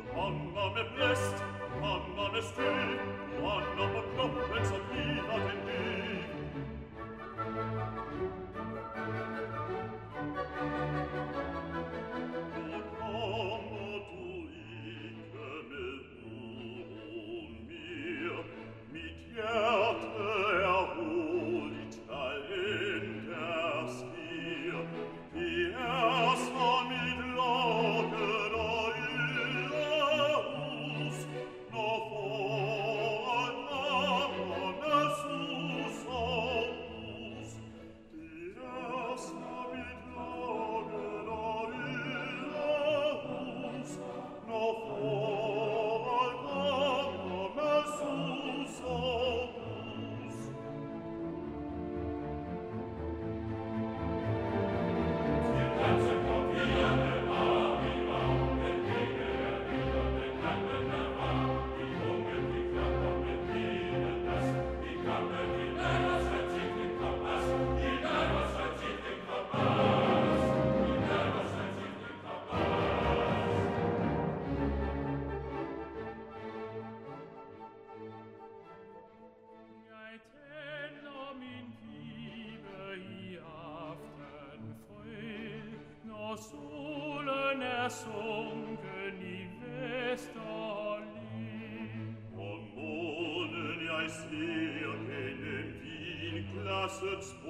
Du 0.05 0.21
Annahme 0.21 0.85
bläst, 0.95 1.37
Annahme 1.83 2.43
stürzt 2.43 2.72
blessed 97.01 97.42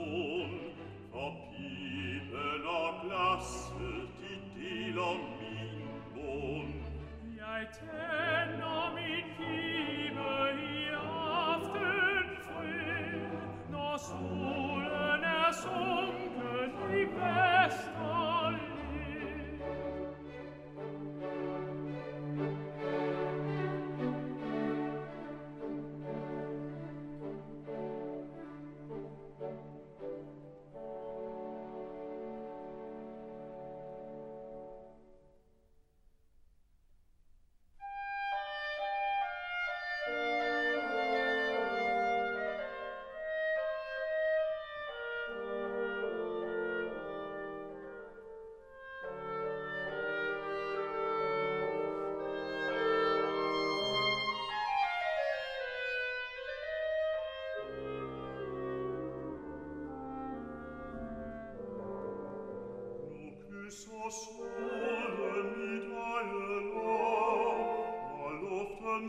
sole 63.83 65.43
mi 65.51 65.73
dai 65.89 66.31
la, 66.75 66.91
ma 68.17 68.29
loftem 68.43 69.05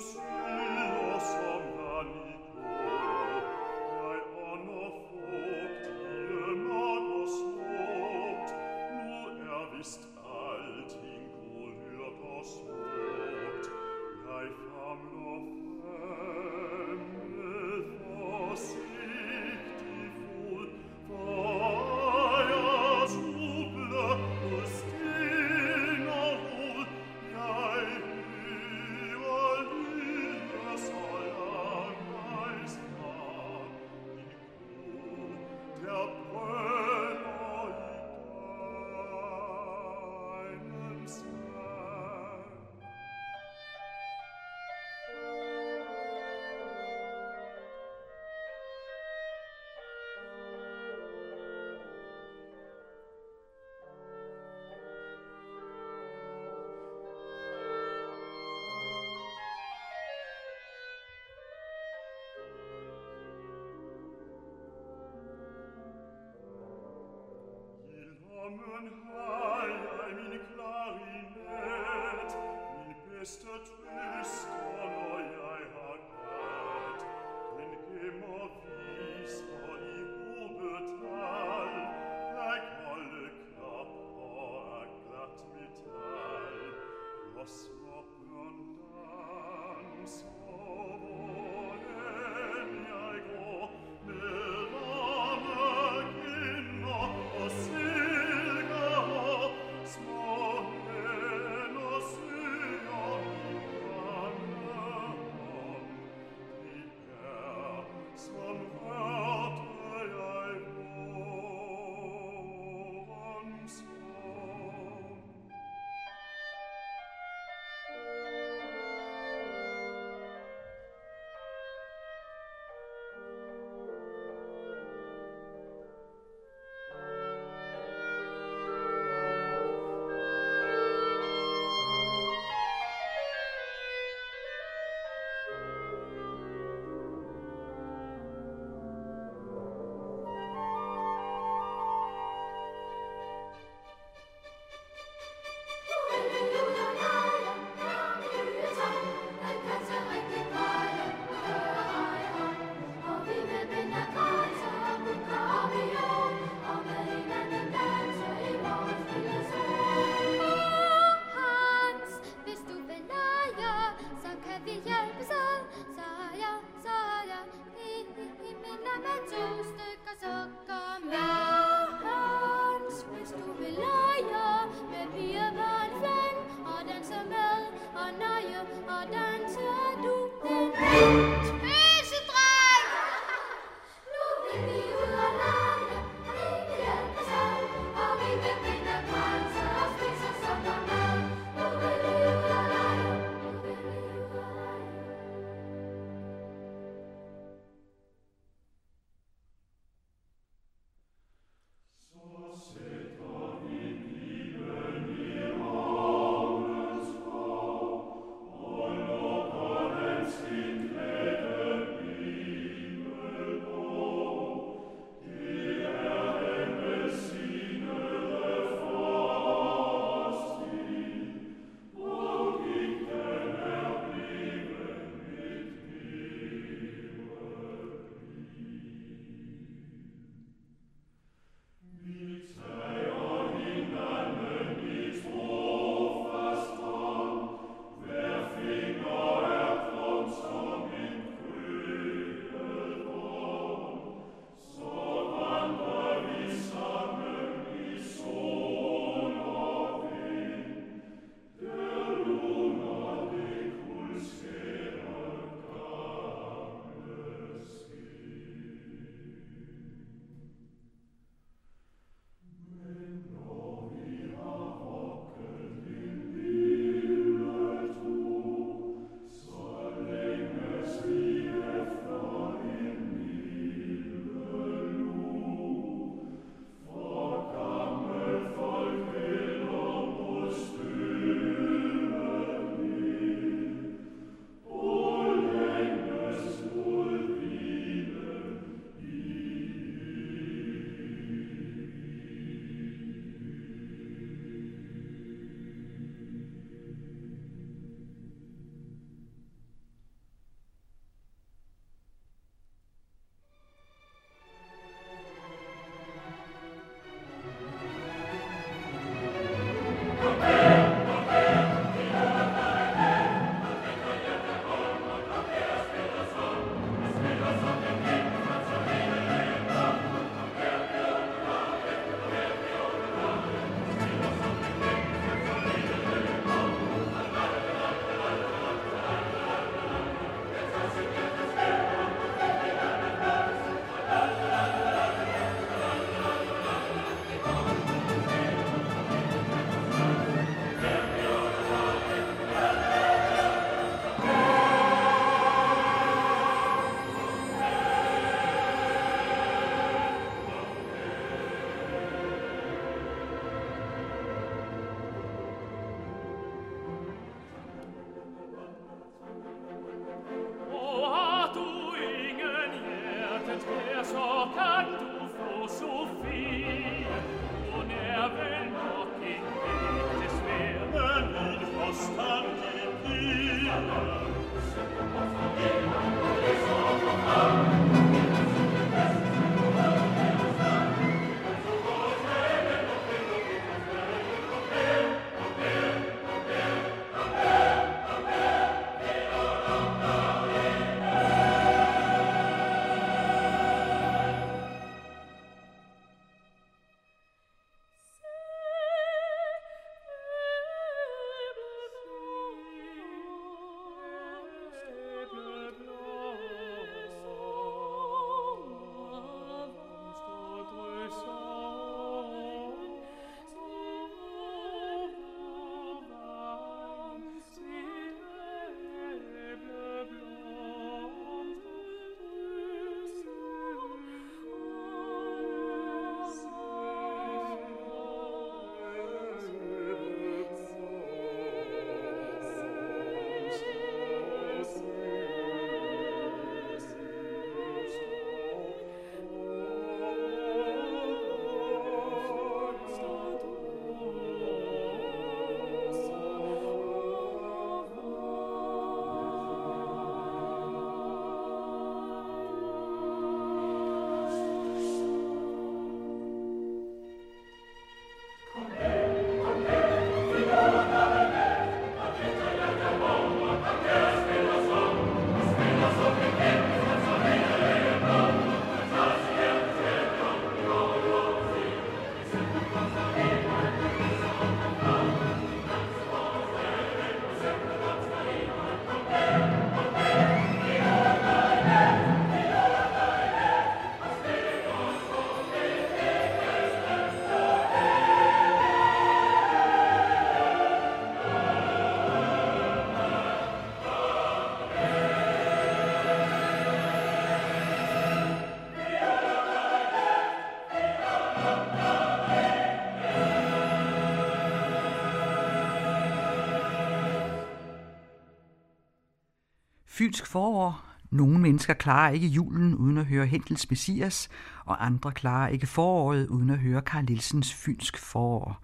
Fynsk 510.03 510.25
forår. 510.25 510.85
Nogle 511.11 511.39
mennesker 511.39 511.73
klarer 511.73 512.11
ikke 512.11 512.27
julen 512.27 512.75
uden 512.75 512.97
at 512.97 513.05
høre 513.05 513.25
Hentels 513.25 513.69
Messias, 513.69 514.29
og 514.65 514.85
andre 514.85 515.11
klarer 515.11 515.47
ikke 515.47 515.67
foråret 515.67 516.27
uden 516.27 516.49
at 516.49 516.57
høre 516.57 516.81
Karl 516.81 517.05
Nielsens 517.05 517.53
Fynsk 517.53 517.97
forår. 517.97 518.61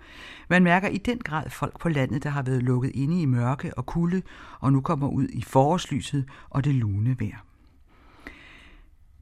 Man 0.49 0.64
mærker 0.64 0.88
i 0.88 0.98
den 0.98 1.18
grad 1.18 1.49
folk 1.49 1.80
på 1.80 1.90
landet, 1.90 2.24
der 2.24 2.30
har 2.30 2.41
været 2.41 2.64
lukket 2.64 2.91
inde 2.94 3.22
i 3.22 3.26
mørke 3.26 3.78
og 3.78 3.86
kulde, 3.86 4.22
og 4.60 4.74
nu 4.74 4.82
kommer 4.82 5.07
ud 5.07 5.28
i 5.28 5.41
forårslyset 5.41 6.26
og 6.49 6.64
det 6.64 6.76
lune 6.76 7.16
vejr. 7.20 7.45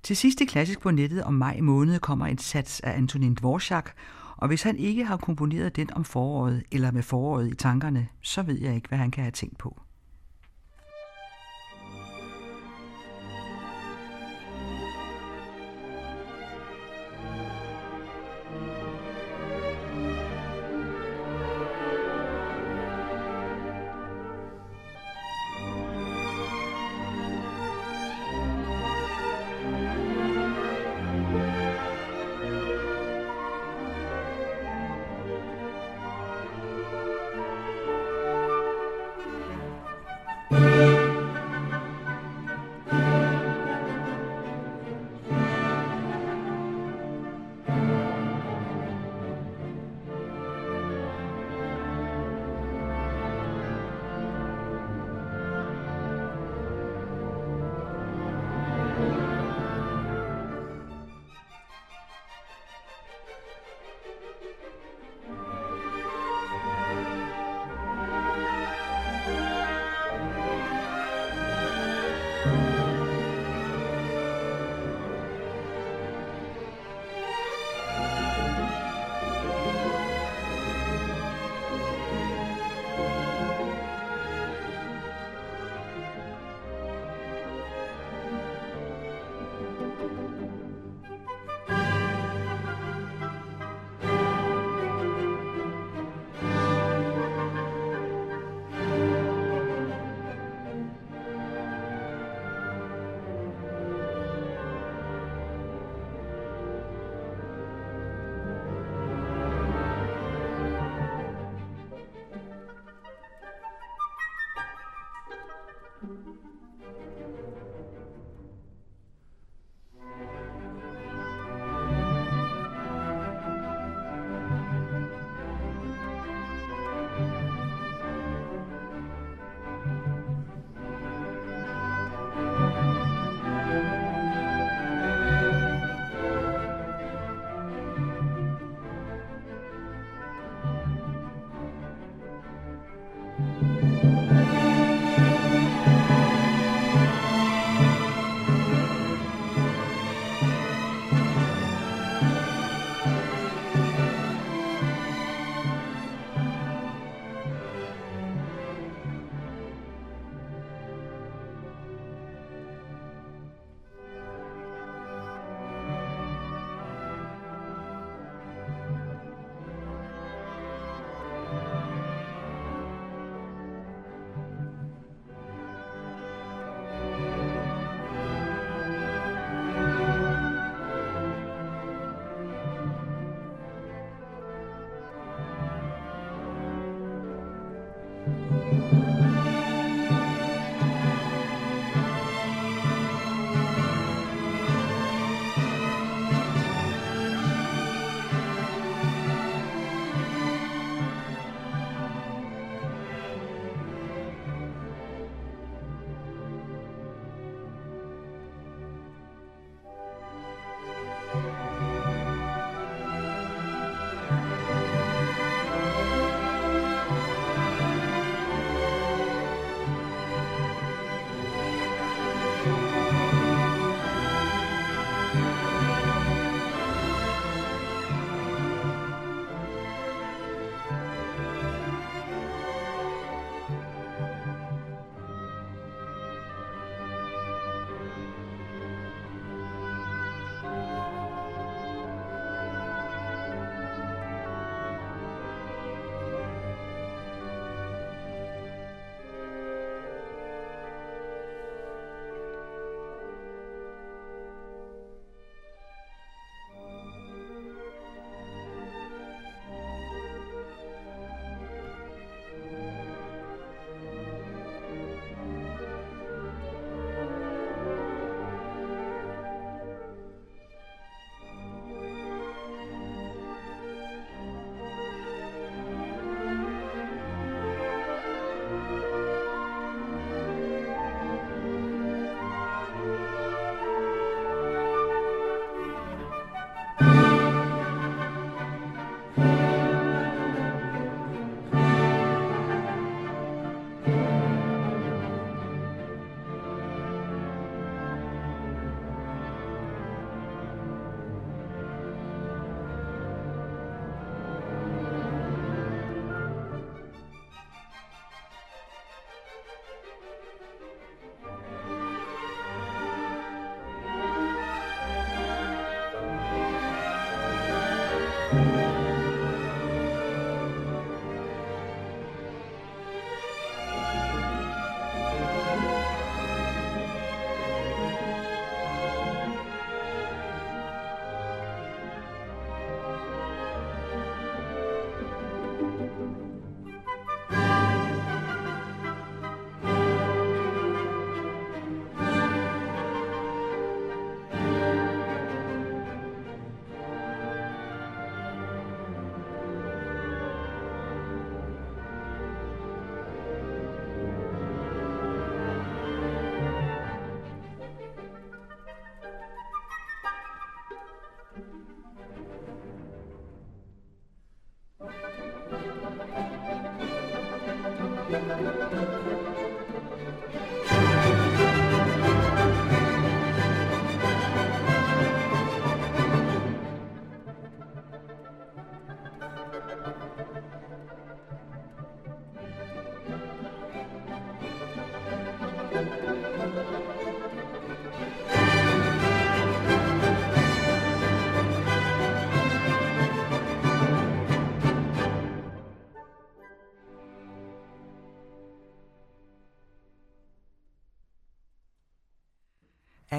Til 0.03 0.17
sidst 0.17 0.41
i 0.41 0.45
Klassisk 0.45 0.79
på 0.79 0.91
nettet 0.91 1.23
om 1.23 1.33
maj 1.33 1.59
måned 1.61 1.99
kommer 1.99 2.25
en 2.25 2.37
sats 2.37 2.79
af 2.79 2.97
Antonin 2.97 3.35
Dvorak, 3.35 3.91
og 4.37 4.47
hvis 4.47 4.63
han 4.63 4.77
ikke 4.77 5.05
har 5.05 5.17
komponeret 5.17 5.75
den 5.75 5.93
om 5.93 6.03
foråret 6.03 6.63
eller 6.71 6.91
med 6.91 7.03
foråret 7.03 7.51
i 7.51 7.55
tankerne, 7.55 8.07
så 8.21 8.43
ved 8.43 8.59
jeg 8.61 8.75
ikke, 8.75 8.87
hvad 8.87 8.97
han 8.97 9.11
kan 9.11 9.23
have 9.23 9.31
tænkt 9.31 9.57
på. 9.57 9.81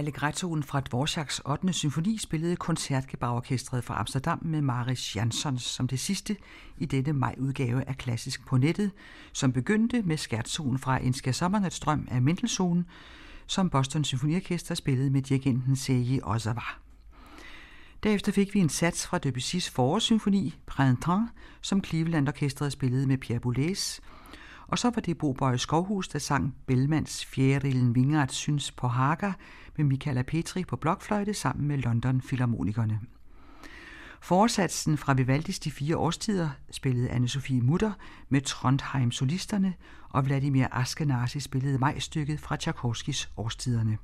Allegrettoen 0.09 0.63
fra 0.63 0.81
Dvorak's 0.81 1.41
8. 1.45 1.73
symfoni 1.73 2.19
spillede 2.19 2.57
Koncertgebauorkestret 2.57 3.85
fra 3.85 4.01
Amsterdam 4.01 4.39
med 4.43 4.61
Maris 4.61 5.17
Jansons 5.17 5.63
som 5.63 5.89
det 5.89 6.01
sidste 6.01 6.37
i 6.79 6.87
denne 6.87 7.13
majudgave 7.13 7.89
af 7.89 7.97
Klassisk 7.97 8.47
på 8.47 8.57
nettet, 8.57 8.91
som 9.33 9.53
begyndte 9.53 10.03
med 10.03 10.17
skærtsonen 10.17 10.79
fra 10.79 11.05
En 11.05 11.13
skal 11.13 11.35
af 12.11 12.23
Mendelssohn, 12.23 12.87
som 13.47 13.71
Boston 13.71 14.05
Symfoniorkester 14.05 14.75
spillede 14.75 15.11
med 15.11 15.23
dirigenten 15.23 15.77
Seiji 15.77 16.21
Ozawa. 16.23 16.63
Derefter 18.03 18.33
fik 18.33 18.55
vi 18.55 18.61
en 18.61 18.69
sats 18.69 19.07
fra 19.07 19.19
Debussys 19.19 19.71
forårssymfoni, 19.71 20.55
Printemps, 20.67 21.33
som 21.61 21.85
Cleveland 21.85 22.29
Orkestret 22.29 22.73
spillede 22.73 23.07
med 23.07 23.19
Pierre 23.19 23.41
Boulez, 23.41 24.01
og 24.69 24.79
så 24.79 24.91
var 24.91 25.01
det 25.01 25.19
Bo 25.19 25.33
Bøje 25.33 25.59
Skovhus, 25.59 26.09
der 26.09 26.19
sang 26.19 26.55
Bellmans 26.67 27.25
Fjerillen 27.25 27.95
Vingard 27.95 28.29
Syns 28.29 28.73
på 28.73 28.89
Haga 28.89 29.33
med 29.77 29.85
Michaela 29.85 30.23
Petri 30.23 30.65
på 30.65 30.77
blokfløjte 30.77 31.35
sammen 31.35 31.69
med 31.69 31.79
London 31.79 32.21
Philharmonikerne. 32.21 33.01
Forsatsen 34.21 34.99
fra 34.99 35.13
Vivaldis 35.13 35.59
De 35.59 35.71
fire 35.71 35.97
årstider 35.97 36.49
spillede 36.71 37.11
Anne-Sophie 37.11 37.63
Mutter 37.63 37.93
med 38.29 38.41
Trondheim 38.41 39.11
Solisterne, 39.11 39.75
og 40.11 40.27
Vladimir 40.27 40.67
Askenazi 40.73 41.41
spillede 41.41 41.79
majstykket 41.79 42.41
fra 42.41 42.57
Tchaikovskis 42.57 43.31
Årstiderne. 43.37 43.99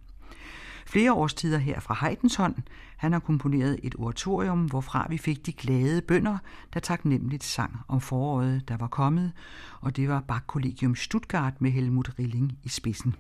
Flere 0.87 1.13
årstider 1.13 1.59
her 1.59 1.81
fra 1.81 1.99
Heidenshånd. 2.01 2.55
Han 2.97 3.13
har 3.13 3.21
komponeret 3.21 3.81
et 3.83 3.95
oratorium, 3.99 4.65
hvorfra 4.65 5.07
vi 5.11 5.19
fik 5.19 5.47
de 5.47 5.53
glade 5.53 6.03
bønder, 6.03 6.39
der 6.75 6.81
taknemmeligt 6.81 7.45
sang 7.45 7.77
om 7.89 8.01
foråret, 8.01 8.69
der 8.69 8.77
var 8.77 8.87
kommet, 8.87 9.33
og 9.81 9.97
det 9.97 10.09
var 10.09 10.21
Bach 10.21 10.45
Collegium 10.47 10.95
Stuttgart 10.95 11.61
med 11.61 11.71
Helmut 11.71 12.11
Rilling 12.19 12.59
i 12.63 12.69
spidsen. 12.69 13.15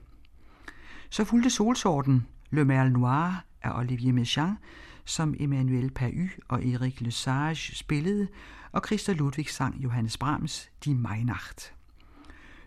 Så 1.10 1.24
fulgte 1.24 1.50
solsorten 1.50 2.26
Le 2.50 2.64
Merle 2.64 2.90
Noir 2.90 3.44
af 3.62 3.78
Olivier 3.78 4.12
Messiaen, 4.12 4.58
som 5.04 5.34
Emmanuel 5.38 5.90
Pahy 5.90 6.30
og 6.48 6.66
Erik 6.66 7.00
Lesage 7.00 7.74
spillede, 7.74 8.28
og 8.72 8.82
Christa 8.86 9.12
Ludwig 9.12 9.50
sang 9.50 9.76
Johannes 9.76 10.18
Brahms 10.18 10.70
Die 10.84 10.94
Mainacht. 10.94 11.74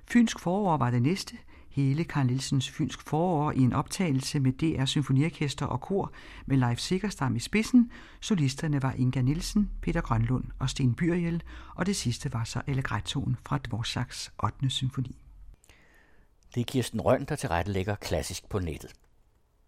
Fynsk 0.06 0.40
forår 0.40 0.78
var 0.78 0.92
det 0.92 1.02
næste, 1.02 1.38
hele 1.78 2.04
Karl 2.04 2.26
Nielsens 2.26 2.70
Fynsk 2.70 3.02
forår 3.02 3.52
i 3.52 3.60
en 3.60 3.74
optagelse 3.74 4.40
med 4.40 4.52
DR 4.52 4.86
Symfoniorkester 4.86 5.66
og 5.66 5.82
kor 5.82 6.12
med 6.46 6.58
Leif 6.58 6.80
Sikkerstam 6.80 7.36
i 7.36 7.40
spidsen. 7.40 7.92
Solisterne 8.22 8.82
var 8.82 8.92
Inga 8.92 9.22
Nielsen, 9.22 9.72
Peter 9.82 10.02
Grønlund 10.02 10.44
og 10.60 10.70
Sten 10.70 10.96
Byriel, 10.96 11.44
og 11.76 11.86
det 11.86 11.96
sidste 11.96 12.34
var 12.34 12.44
så 12.44 12.62
Allegrettoen 12.68 13.38
fra 13.46 13.58
Dvorsaks 13.58 14.32
8. 14.44 14.70
symfoni. 14.70 15.16
Det 16.56 16.62
er 16.62 16.66
Kirsten 16.66 17.02
Røn, 17.02 17.26
der 17.26 17.36
tilrettelægger 17.36 17.96
klassisk 17.96 18.50
på 18.50 18.60
nettet. 18.60 18.94